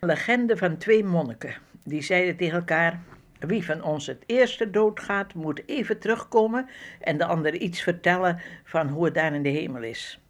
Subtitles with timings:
[0.00, 1.54] Legende van twee monniken.
[1.82, 3.00] Die zeiden tegen elkaar:
[3.38, 6.68] Wie van ons het eerste doodgaat, moet even terugkomen
[7.00, 10.20] en de ander iets vertellen van hoe het daar in de hemel is.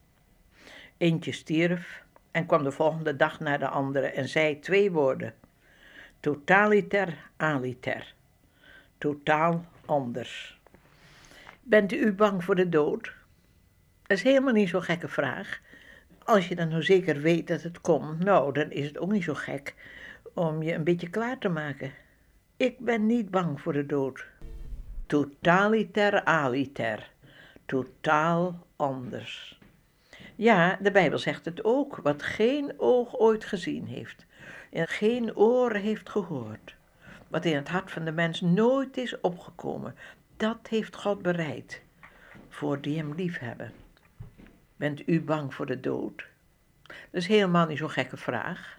[0.97, 5.35] Eentje stierf en kwam de volgende dag naar de andere en zei twee woorden:
[6.21, 8.15] Totaliter aliter.
[8.99, 10.61] Totaal anders.
[11.63, 13.13] Bent u bang voor de dood?
[14.07, 15.61] Dat is helemaal niet zo'n gekke vraag.
[16.25, 19.25] Als je dan nou zeker weet dat het komt, nou, dan is het ook niet
[19.25, 19.75] zo gek
[20.35, 21.93] om je een beetje klaar te maken.
[22.57, 24.27] Ik ben niet bang voor de dood.
[25.07, 27.11] Totaliter aliter.
[27.67, 29.61] Totaal anders.
[30.35, 34.27] Ja, de Bijbel zegt het ook, wat geen oog ooit gezien heeft
[34.71, 36.75] en geen oor heeft gehoord.
[37.29, 39.95] Wat in het hart van de mens nooit is opgekomen,
[40.37, 41.83] dat heeft God bereid
[42.49, 43.84] voor die hem liefhebben.
[44.77, 46.27] Bent u bang voor de dood?
[46.87, 48.79] Dat is helemaal niet zo'n gekke vraag.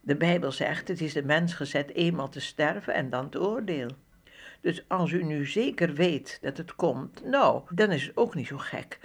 [0.00, 3.90] De Bijbel zegt, het is de mens gezet eenmaal te sterven en dan te oordeel.
[4.60, 8.46] Dus als u nu zeker weet dat het komt, nou, dan is het ook niet
[8.46, 8.98] zo gek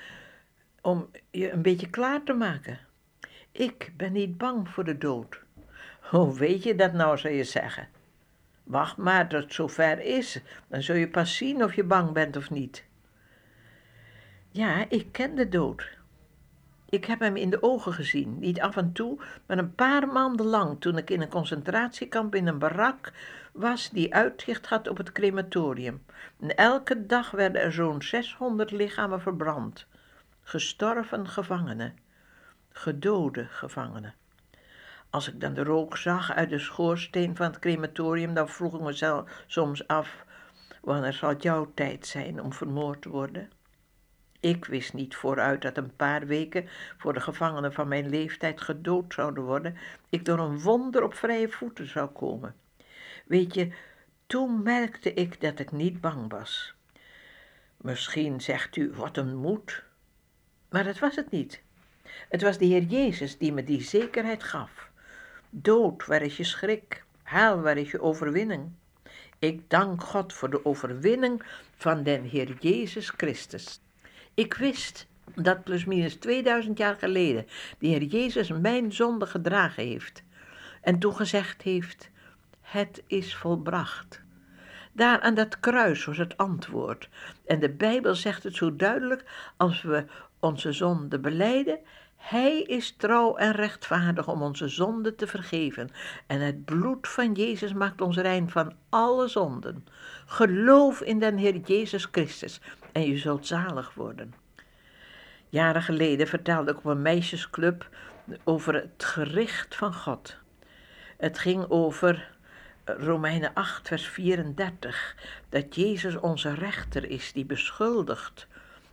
[0.82, 2.80] om je een beetje klaar te maken.
[3.52, 5.42] Ik ben niet bang voor de dood.
[6.02, 7.88] Hoe weet je dat nou, zou je zeggen?
[8.64, 12.38] Wacht maar tot het zover is, dan zul je pas zien of je bang bent
[12.38, 12.86] of niet.
[14.58, 15.90] Ja, ik ken de dood.
[16.90, 20.46] Ik heb hem in de ogen gezien, niet af en toe, maar een paar maanden
[20.46, 23.14] lang toen ik in een concentratiekamp in een barak
[23.52, 26.04] was die uitzicht had op het crematorium.
[26.40, 29.86] En elke dag werden er zo'n 600 lichamen verbrand.
[30.42, 31.98] Gestorven gevangenen,
[32.70, 34.14] gedode gevangenen.
[35.10, 38.82] Als ik dan de rook zag uit de schoorsteen van het crematorium, dan vroeg ik
[38.82, 40.26] mezelf soms af:
[40.82, 43.50] wanneer zal jouw tijd zijn om vermoord te worden?
[44.40, 49.14] Ik wist niet vooruit dat een paar weken voor de gevangenen van mijn leeftijd gedood
[49.14, 49.78] zouden worden,
[50.10, 52.56] ik door een wonder op vrije voeten zou komen.
[53.26, 53.72] Weet je,
[54.28, 56.76] toen merkte ik dat ik niet bang was.
[57.78, 59.84] Misschien zegt u, wat een moed.
[60.70, 61.62] Maar dat was het niet.
[62.30, 64.90] Het was de Heer Jezus die me die zekerheid gaf.
[65.50, 67.04] Dood, waar is je schrik?
[67.24, 68.72] Haal, waar is je overwinning?
[69.40, 71.44] Ik dank God voor de overwinning
[71.76, 73.82] van den Heer Jezus Christus.
[74.38, 77.46] Ik wist dat plusminus 2000 jaar geleden
[77.80, 80.24] de Heer Jezus mijn zonde gedragen heeft
[80.82, 82.10] en toen gezegd heeft,
[82.62, 84.22] het is volbracht.
[84.92, 87.10] Daar aan dat kruis was het antwoord.
[87.46, 90.06] En de Bijbel zegt het zo duidelijk als we
[90.40, 91.80] onze zonde beleiden.
[92.16, 95.90] Hij is trouw en rechtvaardig om onze zonden te vergeven.
[96.28, 99.86] En het bloed van Jezus maakt ons rein van alle zonden.
[100.26, 102.62] Geloof in den Heer Jezus Christus
[102.98, 104.34] en je zult zalig worden.
[105.50, 107.90] Jaren geleden vertelde ik op een meisjesclub
[108.44, 110.38] over het gericht van God.
[111.18, 112.36] Het ging over
[112.86, 115.16] Romeinen 8, vers 34,
[115.50, 118.48] dat Jezus onze rechter is die beschuldigt,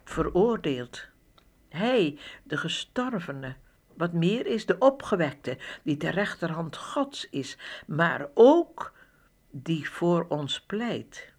[0.05, 1.07] veroordeelt.
[1.69, 3.55] Hij, de gestorvene,
[3.97, 8.93] wat meer is, de opgewekte, die ter rechterhand Gods is, maar ook
[9.51, 11.34] die voor ons pleit.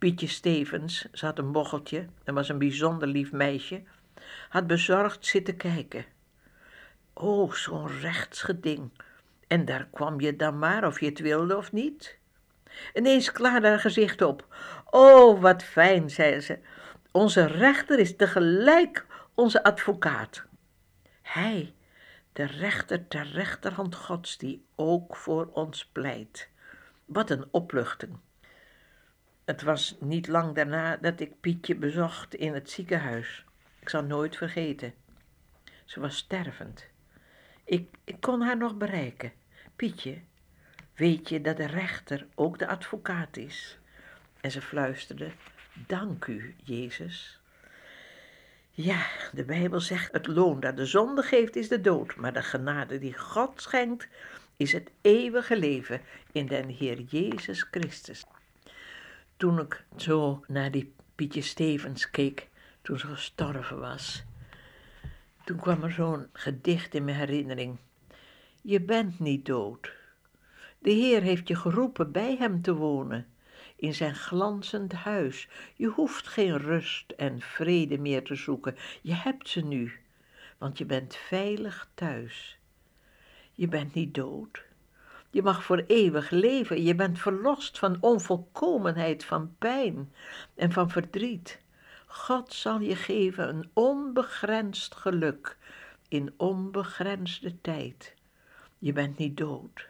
[0.00, 3.82] Pietje Stevens, zat een bocheltje en was een bijzonder lief meisje,
[4.48, 6.04] had bezorgd zitten kijken.
[7.12, 8.90] Oh, zo'n rechtsgeding.
[9.46, 12.18] En daar kwam je dan maar of je het wilde of niet.
[12.94, 14.56] Ineens klaarde haar gezicht op.
[14.90, 16.58] Oh, wat fijn, zei ze.
[17.10, 20.44] Onze rechter is tegelijk onze advocaat.
[21.22, 21.74] Hij,
[22.32, 26.48] de rechter ter rechterhand Gods, die ook voor ons pleit.
[27.04, 28.18] Wat een opluchting.
[29.50, 33.44] Het was niet lang daarna dat ik Pietje bezocht in het ziekenhuis.
[33.80, 34.94] Ik zal nooit vergeten.
[35.84, 36.86] Ze was stervend.
[37.64, 39.32] Ik, ik kon haar nog bereiken.
[39.76, 40.18] Pietje,
[40.94, 43.78] weet je dat de rechter ook de advocaat is?
[44.40, 45.30] En ze fluisterde,
[45.86, 47.40] dank u, Jezus.
[48.70, 52.42] Ja, de Bijbel zegt, het loon dat de zonde geeft is de dood, maar de
[52.42, 54.08] genade die God schenkt
[54.56, 56.00] is het eeuwige leven
[56.32, 58.24] in den Heer Jezus Christus.
[59.40, 62.48] Toen ik zo naar die Pietje Stevens keek,
[62.82, 64.24] toen ze gestorven was,
[65.44, 67.78] toen kwam er zo'n gedicht in mijn herinnering.
[68.62, 69.92] Je bent niet dood.
[70.78, 73.26] De Heer heeft je geroepen bij Hem te wonen,
[73.76, 75.48] in zijn glanzend huis.
[75.74, 79.92] Je hoeft geen rust en vrede meer te zoeken, je hebt ze nu,
[80.58, 82.58] want je bent veilig thuis.
[83.52, 84.68] Je bent niet dood.
[85.30, 86.82] Je mag voor eeuwig leven.
[86.82, 90.12] Je bent verlost van onvolkomenheid, van pijn
[90.54, 91.60] en van verdriet.
[92.06, 95.56] God zal je geven een onbegrensd geluk
[96.08, 98.14] in onbegrensde tijd.
[98.78, 99.88] Je bent niet dood.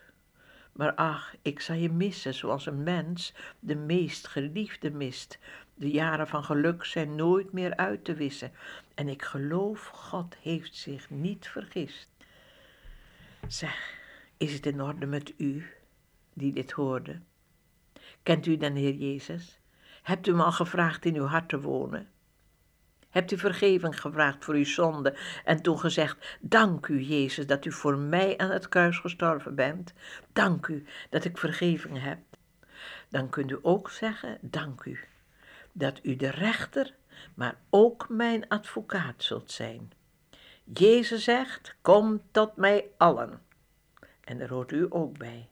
[0.72, 5.38] Maar ach, ik zal je missen zoals een mens de meest geliefde mist.
[5.74, 8.52] De jaren van geluk zijn nooit meer uit te wissen.
[8.94, 12.08] En ik geloof, God heeft zich niet vergist.
[13.46, 13.99] Zeg,
[14.40, 15.66] is het in orde met u,
[16.34, 17.20] die dit hoorde?
[18.22, 19.60] Kent u dan Heer Jezus?
[20.02, 22.08] Hebt u hem al gevraagd in uw hart te wonen?
[23.10, 27.72] Hebt u vergeving gevraagd voor uw zonde en toen gezegd: Dank u, Jezus, dat u
[27.72, 29.92] voor mij aan het kruis gestorven bent.
[30.32, 32.18] Dank u dat ik vergeving heb.
[33.08, 34.98] Dan kunt u ook zeggen: Dank u
[35.72, 36.94] dat u de rechter,
[37.34, 39.92] maar ook mijn advocaat zult zijn.
[40.64, 43.48] Jezus zegt: Kom tot mij allen.
[44.20, 45.48] En daar hoort u ook bij.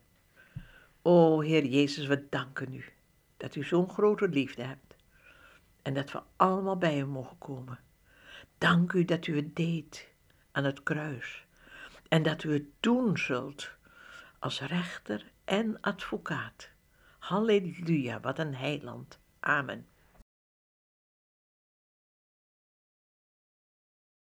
[1.02, 2.84] O Heer Jezus, we danken u
[3.36, 4.94] dat u zo'n grote liefde hebt
[5.82, 7.78] en dat we allemaal bij u mogen komen.
[8.58, 10.08] Dank u dat u het deed
[10.52, 11.46] aan het kruis
[12.08, 13.70] en dat u het doen zult
[14.38, 16.68] als rechter en advocaat.
[17.18, 19.18] Halleluja, wat een heiland.
[19.40, 19.86] Amen.